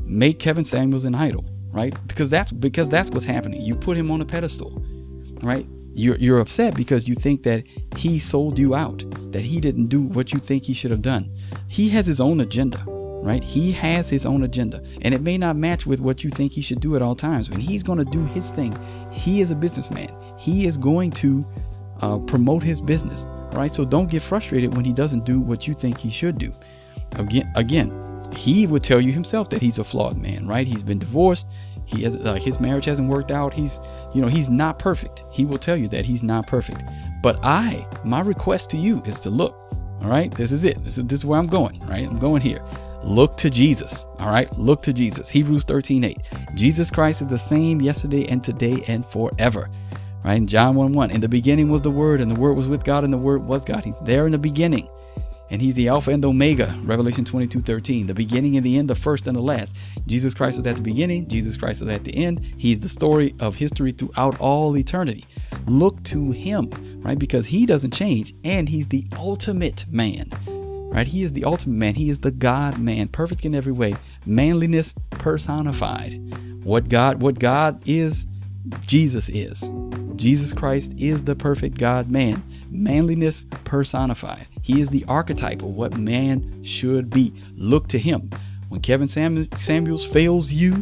make 0.06 0.40
Kevin 0.40 0.66
Samuels 0.66 1.06
an 1.06 1.16
idol, 1.16 1.46
right? 1.72 1.96
Because 2.08 2.30
that's 2.32 2.52
because 2.52 2.90
that's 2.90 3.12
what's 3.12 3.26
happening. 3.26 3.62
You 3.62 3.76
put 3.76 3.98
him 3.98 4.10
on 4.10 4.20
a 4.22 4.26
pedestal, 4.26 4.84
right? 5.42 5.68
You're 5.94 6.18
you're 6.18 6.40
upset 6.40 6.76
because 6.76 7.08
you 7.08 7.14
think 7.14 7.44
that 7.44 7.66
he 7.98 8.18
sold 8.18 8.58
you 8.58 8.74
out, 8.74 9.04
that 9.32 9.42
he 9.42 9.62
didn't 9.62 9.88
do 9.88 10.02
what 10.02 10.34
you 10.34 10.40
think 10.40 10.64
he 10.64 10.74
should 10.74 10.92
have 10.92 11.04
done. 11.04 11.32
He 11.68 11.88
has 11.90 12.08
his 12.08 12.20
own 12.20 12.42
agenda, 12.42 12.84
right? 12.88 13.44
He 13.44 13.72
has 13.74 14.10
his 14.10 14.26
own 14.26 14.42
agenda, 14.44 14.84
and 15.02 15.14
it 15.14 15.22
may 15.22 15.38
not 15.38 15.56
match 15.56 15.86
with 15.86 16.00
what 16.00 16.24
you 16.24 16.32
think 16.32 16.52
he 16.52 16.62
should 16.62 16.80
do 16.80 16.96
at 16.96 17.04
all 17.04 17.16
times. 17.16 17.52
When 17.52 17.60
he's 17.60 17.84
going 17.84 18.00
to 18.00 18.06
do 18.06 18.26
his 18.26 18.50
thing, 18.50 18.76
he 19.12 19.42
is 19.42 19.52
a 19.52 19.56
businessman. 19.56 20.12
He 20.40 20.66
is 20.66 20.78
going 20.78 21.12
to 21.12 21.46
uh, 22.02 22.18
promote 22.20 22.64
his 22.64 22.82
business, 22.82 23.26
right? 23.54 23.74
So 23.74 23.86
don't 23.86 24.10
get 24.10 24.22
frustrated 24.22 24.76
when 24.76 24.86
he 24.86 24.94
doesn't 24.94 25.26
do 25.26 25.40
what 25.40 25.68
you 25.68 25.74
think 25.74 25.98
he 25.98 26.10
should 26.10 26.38
do. 26.38 26.54
Again, 27.16 27.52
again, 27.56 28.04
he 28.36 28.68
would 28.68 28.84
tell 28.84 29.00
you 29.00 29.12
himself 29.12 29.50
that 29.50 29.62
he's 29.62 29.78
a 29.78 29.84
flawed 29.84 30.18
man, 30.18 30.48
right? 30.48 30.68
He's 30.68 30.84
been 30.84 31.00
divorced. 31.00 31.48
He 31.86 32.04
has 32.04 32.16
uh, 32.16 32.36
his 32.36 32.60
marriage 32.60 32.86
hasn't 32.86 33.10
worked 33.10 33.32
out. 33.32 33.54
He's, 33.54 33.80
you 34.14 34.22
know, 34.22 34.28
he's 34.28 34.50
not 34.50 34.80
perfect. 34.80 35.24
He 35.32 35.46
will 35.46 35.58
tell 35.58 35.76
you 35.78 35.88
that 35.90 36.06
he's 36.06 36.24
not 36.24 36.48
perfect. 36.48 36.82
But 37.22 37.40
I, 37.44 37.86
my 38.04 38.22
request 38.22 38.70
to 38.72 38.78
you 38.78 39.02
is 39.06 39.20
to 39.22 39.30
look. 39.30 39.56
All 40.02 40.10
right, 40.10 40.32
this 40.32 40.52
is 40.52 40.66
it. 40.66 40.84
This 40.84 40.98
is, 40.98 41.06
this 41.06 41.20
is 41.20 41.26
where 41.26 41.40
I'm 41.40 41.48
going. 41.48 41.80
Right, 41.88 42.06
I'm 42.06 42.20
going 42.20 42.42
here. 42.42 42.64
Look 43.04 43.38
to 43.38 43.50
Jesus. 43.50 44.06
All 44.20 44.30
right, 44.30 44.52
look 44.58 44.82
to 44.84 44.94
Jesus. 44.94 45.30
Hebrews 45.30 45.66
13, 45.66 46.04
8. 46.04 46.18
Jesus 46.56 46.90
Christ 46.90 47.22
is 47.22 47.28
the 47.28 47.38
same 47.38 47.82
yesterday 47.82 48.26
and 48.28 48.44
today 48.44 48.84
and 48.88 49.06
forever 49.06 49.70
right? 50.24 50.38
In 50.38 50.48
John 50.48 50.76
1 50.76 50.94
1, 50.94 51.12
in 51.12 51.22
the 51.22 51.30
beginning 51.30 51.70
was 51.70 51.82
the 51.82 51.92
Word, 51.92 52.22
and 52.22 52.30
the 52.30 52.40
Word 52.40 52.54
was 52.54 52.68
with 52.68 52.84
God, 52.84 53.04
and 53.04 53.14
the 53.14 53.18
Word 53.18 53.44
was 53.44 53.66
God. 53.66 53.84
He's 53.84 54.00
there 54.02 54.26
in 54.26 54.32
the 54.32 54.38
beginning. 54.38 54.88
And 55.50 55.62
he's 55.62 55.76
the 55.76 55.88
Alpha 55.88 56.10
and 56.10 56.24
the 56.24 56.30
Omega, 56.30 56.76
Revelation 56.82 57.24
22 57.24 57.62
13, 57.62 58.08
the 58.08 58.14
beginning 58.16 58.58
and 58.58 58.66
the 58.66 58.76
end, 58.78 58.90
the 58.90 58.96
first 58.96 59.28
and 59.28 59.36
the 59.36 59.42
last. 59.42 59.76
Jesus 60.08 60.34
Christ 60.34 60.58
was 60.58 60.66
at 60.66 60.78
the 60.78 60.82
beginning, 60.82 61.28
Jesus 61.28 61.58
Christ 61.58 61.82
was 61.82 61.94
at 61.94 62.04
the 62.04 62.16
end. 62.16 62.44
He's 62.58 62.80
the 62.80 62.90
story 62.90 63.36
of 63.40 63.56
history 63.56 63.92
throughout 63.92 64.40
all 64.40 64.76
eternity. 64.76 65.26
Look 65.68 66.02
to 66.06 66.32
him, 66.32 66.72
right? 67.04 67.20
Because 67.20 67.46
he 67.46 67.68
doesn't 67.68 67.94
change, 67.94 68.34
and 68.44 68.68
he's 68.68 68.88
the 68.88 69.06
ultimate 69.16 69.86
man, 69.92 70.32
right? 70.92 71.06
He 71.06 71.22
is 71.22 71.34
the 71.34 71.44
ultimate 71.44 71.78
man. 71.78 71.94
He 71.94 72.10
is 72.10 72.18
the 72.18 72.32
God 72.32 72.80
man, 72.80 73.08
perfect 73.10 73.46
in 73.46 73.54
every 73.54 73.74
way, 73.74 73.94
manliness 74.26 74.96
personified. 75.12 76.64
What 76.64 76.90
God, 76.90 77.22
what 77.22 77.38
God 77.38 77.80
is, 77.86 78.26
Jesus 78.88 79.30
is. 79.30 79.70
Jesus 80.24 80.54
Christ 80.54 80.94
is 80.98 81.26
the 81.26 81.36
perfect 81.36 81.78
God 81.78 82.10
man, 82.10 82.42
manliness 82.72 83.46
personified. 83.66 84.48
He 84.62 84.80
is 84.80 84.90
the 84.90 85.04
archetype 85.10 85.62
of 85.62 85.76
what 85.76 85.98
man 85.98 86.64
should 86.64 87.10
be. 87.10 87.34
Look 87.58 87.90
to 87.90 88.00
him. 88.00 88.30
When 88.70 88.80
Kevin 88.80 89.10
Sam- 89.10 89.52
Samuels 89.58 90.06
fails 90.06 90.54
you, 90.54 90.82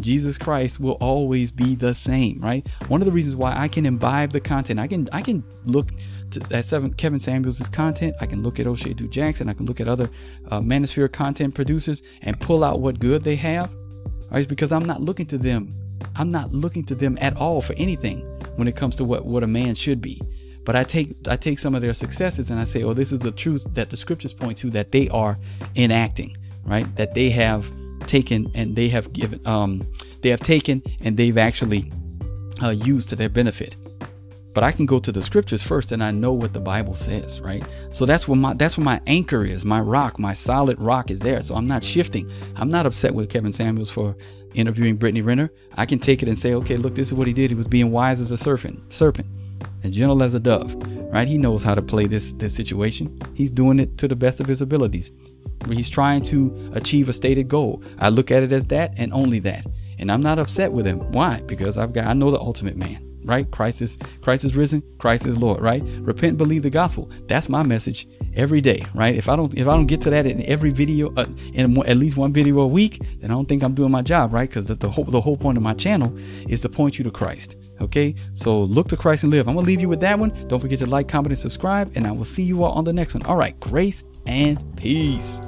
Jesus 0.00 0.38
Christ 0.38 0.80
will 0.80 0.96
always 1.02 1.50
be 1.50 1.74
the 1.74 1.94
same, 1.94 2.40
right? 2.40 2.66
One 2.88 3.02
of 3.02 3.04
the 3.04 3.12
reasons 3.12 3.36
why 3.36 3.54
I 3.54 3.68
can 3.68 3.84
imbibe 3.84 4.32
the 4.32 4.40
content, 4.40 4.80
I 4.80 4.86
can 4.86 5.06
I 5.12 5.20
can 5.20 5.44
look 5.66 5.90
to, 6.30 6.40
at 6.50 6.64
seven, 6.64 6.94
Kevin 6.94 7.20
Samuels' 7.20 7.68
content, 7.68 8.16
I 8.22 8.26
can 8.26 8.42
look 8.42 8.58
at 8.58 8.66
O'Shea 8.66 8.94
Du 8.94 9.06
Jackson, 9.06 9.50
I 9.50 9.52
can 9.52 9.66
look 9.66 9.82
at 9.82 9.86
other 9.86 10.08
uh, 10.50 10.60
Manosphere 10.60 11.12
content 11.12 11.54
producers 11.54 12.02
and 12.22 12.40
pull 12.40 12.64
out 12.64 12.80
what 12.80 13.00
good 13.00 13.22
they 13.22 13.36
have. 13.36 13.70
Right? 14.30 14.38
It's 14.38 14.46
because 14.46 14.72
I'm 14.72 14.86
not 14.86 15.02
looking 15.02 15.26
to 15.26 15.36
them. 15.36 15.74
I'm 16.16 16.30
not 16.30 16.52
looking 16.52 16.84
to 16.86 16.94
them 16.94 17.18
at 17.20 17.36
all 17.36 17.60
for 17.60 17.74
anything 17.74 18.31
when 18.56 18.68
it 18.68 18.76
comes 18.76 18.96
to 18.96 19.04
what, 19.04 19.24
what 19.24 19.42
a 19.42 19.46
man 19.46 19.74
should 19.74 20.00
be. 20.00 20.20
But 20.64 20.76
I 20.76 20.84
take 20.84 21.16
I 21.28 21.36
take 21.36 21.58
some 21.58 21.74
of 21.74 21.80
their 21.80 21.94
successes 21.94 22.50
and 22.50 22.60
I 22.60 22.64
say, 22.64 22.84
oh, 22.84 22.94
this 22.94 23.10
is 23.10 23.18
the 23.18 23.32
truth 23.32 23.66
that 23.74 23.90
the 23.90 23.96
scriptures 23.96 24.32
point 24.32 24.58
to 24.58 24.70
that 24.70 24.92
they 24.92 25.08
are 25.08 25.38
enacting, 25.74 26.36
right? 26.64 26.94
That 26.96 27.14
they 27.14 27.30
have 27.30 27.66
taken 28.06 28.50
and 28.54 28.76
they 28.76 28.88
have 28.88 29.12
given 29.12 29.44
um 29.46 29.82
they 30.22 30.28
have 30.28 30.40
taken 30.40 30.82
and 31.00 31.16
they've 31.16 31.38
actually 31.38 31.90
uh, 32.62 32.70
used 32.70 33.08
to 33.08 33.16
their 33.16 33.28
benefit. 33.28 33.76
But 34.54 34.64
I 34.64 34.70
can 34.70 34.84
go 34.84 34.98
to 34.98 35.10
the 35.10 35.22
scriptures 35.22 35.62
first 35.62 35.92
and 35.92 36.04
I 36.04 36.10
know 36.10 36.32
what 36.32 36.52
the 36.52 36.60
Bible 36.60 36.94
says, 36.94 37.40
right? 37.40 37.64
So 37.90 38.04
that's 38.04 38.28
what 38.28 38.36
my 38.36 38.54
that's 38.54 38.76
what 38.76 38.84
my 38.84 39.00
anchor 39.06 39.44
is, 39.44 39.64
my 39.64 39.80
rock, 39.80 40.18
my 40.18 40.34
solid 40.34 40.78
rock 40.78 41.10
is 41.10 41.20
there. 41.20 41.42
So 41.42 41.56
I'm 41.56 41.66
not 41.66 41.82
shifting. 41.82 42.30
I'm 42.56 42.70
not 42.70 42.86
upset 42.86 43.14
with 43.14 43.30
Kevin 43.30 43.52
Samuels 43.52 43.90
for 43.90 44.14
interviewing 44.54 44.96
Brittany 44.96 45.22
Renner, 45.22 45.50
I 45.76 45.86
can 45.86 45.98
take 45.98 46.22
it 46.22 46.28
and 46.28 46.38
say, 46.38 46.54
okay, 46.54 46.76
look, 46.76 46.94
this 46.94 47.08
is 47.08 47.14
what 47.14 47.26
he 47.26 47.32
did. 47.32 47.50
He 47.50 47.56
was 47.56 47.66
being 47.66 47.90
wise 47.90 48.20
as 48.20 48.30
a 48.30 48.36
serpent, 48.36 48.92
serpent, 48.92 49.28
and 49.82 49.92
gentle 49.92 50.22
as 50.22 50.34
a 50.34 50.40
dove. 50.40 50.74
Right? 51.12 51.28
He 51.28 51.36
knows 51.36 51.62
how 51.62 51.74
to 51.74 51.82
play 51.82 52.06
this 52.06 52.32
this 52.34 52.54
situation. 52.54 53.20
He's 53.34 53.52
doing 53.52 53.78
it 53.78 53.98
to 53.98 54.08
the 54.08 54.16
best 54.16 54.40
of 54.40 54.46
his 54.46 54.62
abilities. 54.62 55.12
He's 55.68 55.90
trying 55.90 56.22
to 56.22 56.72
achieve 56.74 57.08
a 57.08 57.12
stated 57.12 57.48
goal. 57.48 57.82
I 57.98 58.08
look 58.08 58.30
at 58.30 58.42
it 58.42 58.52
as 58.52 58.64
that 58.66 58.94
and 58.96 59.12
only 59.12 59.38
that. 59.40 59.66
And 59.98 60.10
I'm 60.10 60.22
not 60.22 60.38
upset 60.38 60.72
with 60.72 60.86
him. 60.86 60.98
Why? 61.12 61.42
Because 61.42 61.76
I've 61.76 61.92
got 61.92 62.06
I 62.06 62.14
know 62.14 62.30
the 62.30 62.40
ultimate 62.40 62.76
man 62.76 63.08
right? 63.24 63.50
Christ 63.50 63.82
is 63.82 63.98
Christ 64.20 64.44
is 64.44 64.56
risen, 64.56 64.82
Christ 64.98 65.26
is 65.26 65.36
Lord, 65.36 65.60
right? 65.60 65.82
Repent, 66.00 66.38
believe 66.38 66.62
the 66.62 66.70
gospel. 66.70 67.10
That's 67.28 67.48
my 67.48 67.62
message 67.62 68.08
every 68.34 68.60
day, 68.60 68.84
right? 68.94 69.14
If 69.14 69.28
I 69.28 69.36
don't 69.36 69.52
if 69.56 69.66
I 69.66 69.72
don't 69.72 69.86
get 69.86 70.00
to 70.02 70.10
that 70.10 70.26
in 70.26 70.42
every 70.44 70.70
video, 70.70 71.12
uh, 71.16 71.26
in 71.52 71.78
at 71.86 71.96
least 71.96 72.16
one 72.16 72.32
video 72.32 72.60
a 72.60 72.66
week, 72.66 73.02
then 73.20 73.30
I 73.30 73.34
don't 73.34 73.48
think 73.48 73.62
I'm 73.62 73.74
doing 73.74 73.90
my 73.90 74.02
job, 74.02 74.32
right? 74.32 74.48
Because 74.48 74.66
the, 74.66 74.74
the 74.74 74.90
whole 74.90 75.04
the 75.04 75.20
whole 75.20 75.36
point 75.36 75.56
of 75.56 75.62
my 75.62 75.74
channel 75.74 76.16
is 76.48 76.62
to 76.62 76.68
point 76.68 76.98
you 76.98 77.04
to 77.04 77.10
Christ. 77.10 77.56
Okay, 77.80 78.14
so 78.34 78.62
look 78.62 78.88
to 78.88 78.96
Christ 78.96 79.24
and 79.24 79.32
live. 79.32 79.48
I'm 79.48 79.54
gonna 79.54 79.66
leave 79.66 79.80
you 79.80 79.88
with 79.88 80.00
that 80.00 80.18
one. 80.18 80.30
Don't 80.48 80.60
forget 80.60 80.78
to 80.80 80.86
like, 80.86 81.08
comment, 81.08 81.32
and 81.32 81.38
subscribe, 81.38 81.90
and 81.94 82.06
I 82.06 82.12
will 82.12 82.24
see 82.24 82.42
you 82.42 82.64
all 82.64 82.72
on 82.72 82.84
the 82.84 82.92
next 82.92 83.14
one. 83.14 83.22
All 83.24 83.36
right, 83.36 83.58
grace 83.60 84.04
and 84.26 84.76
peace. 84.76 85.40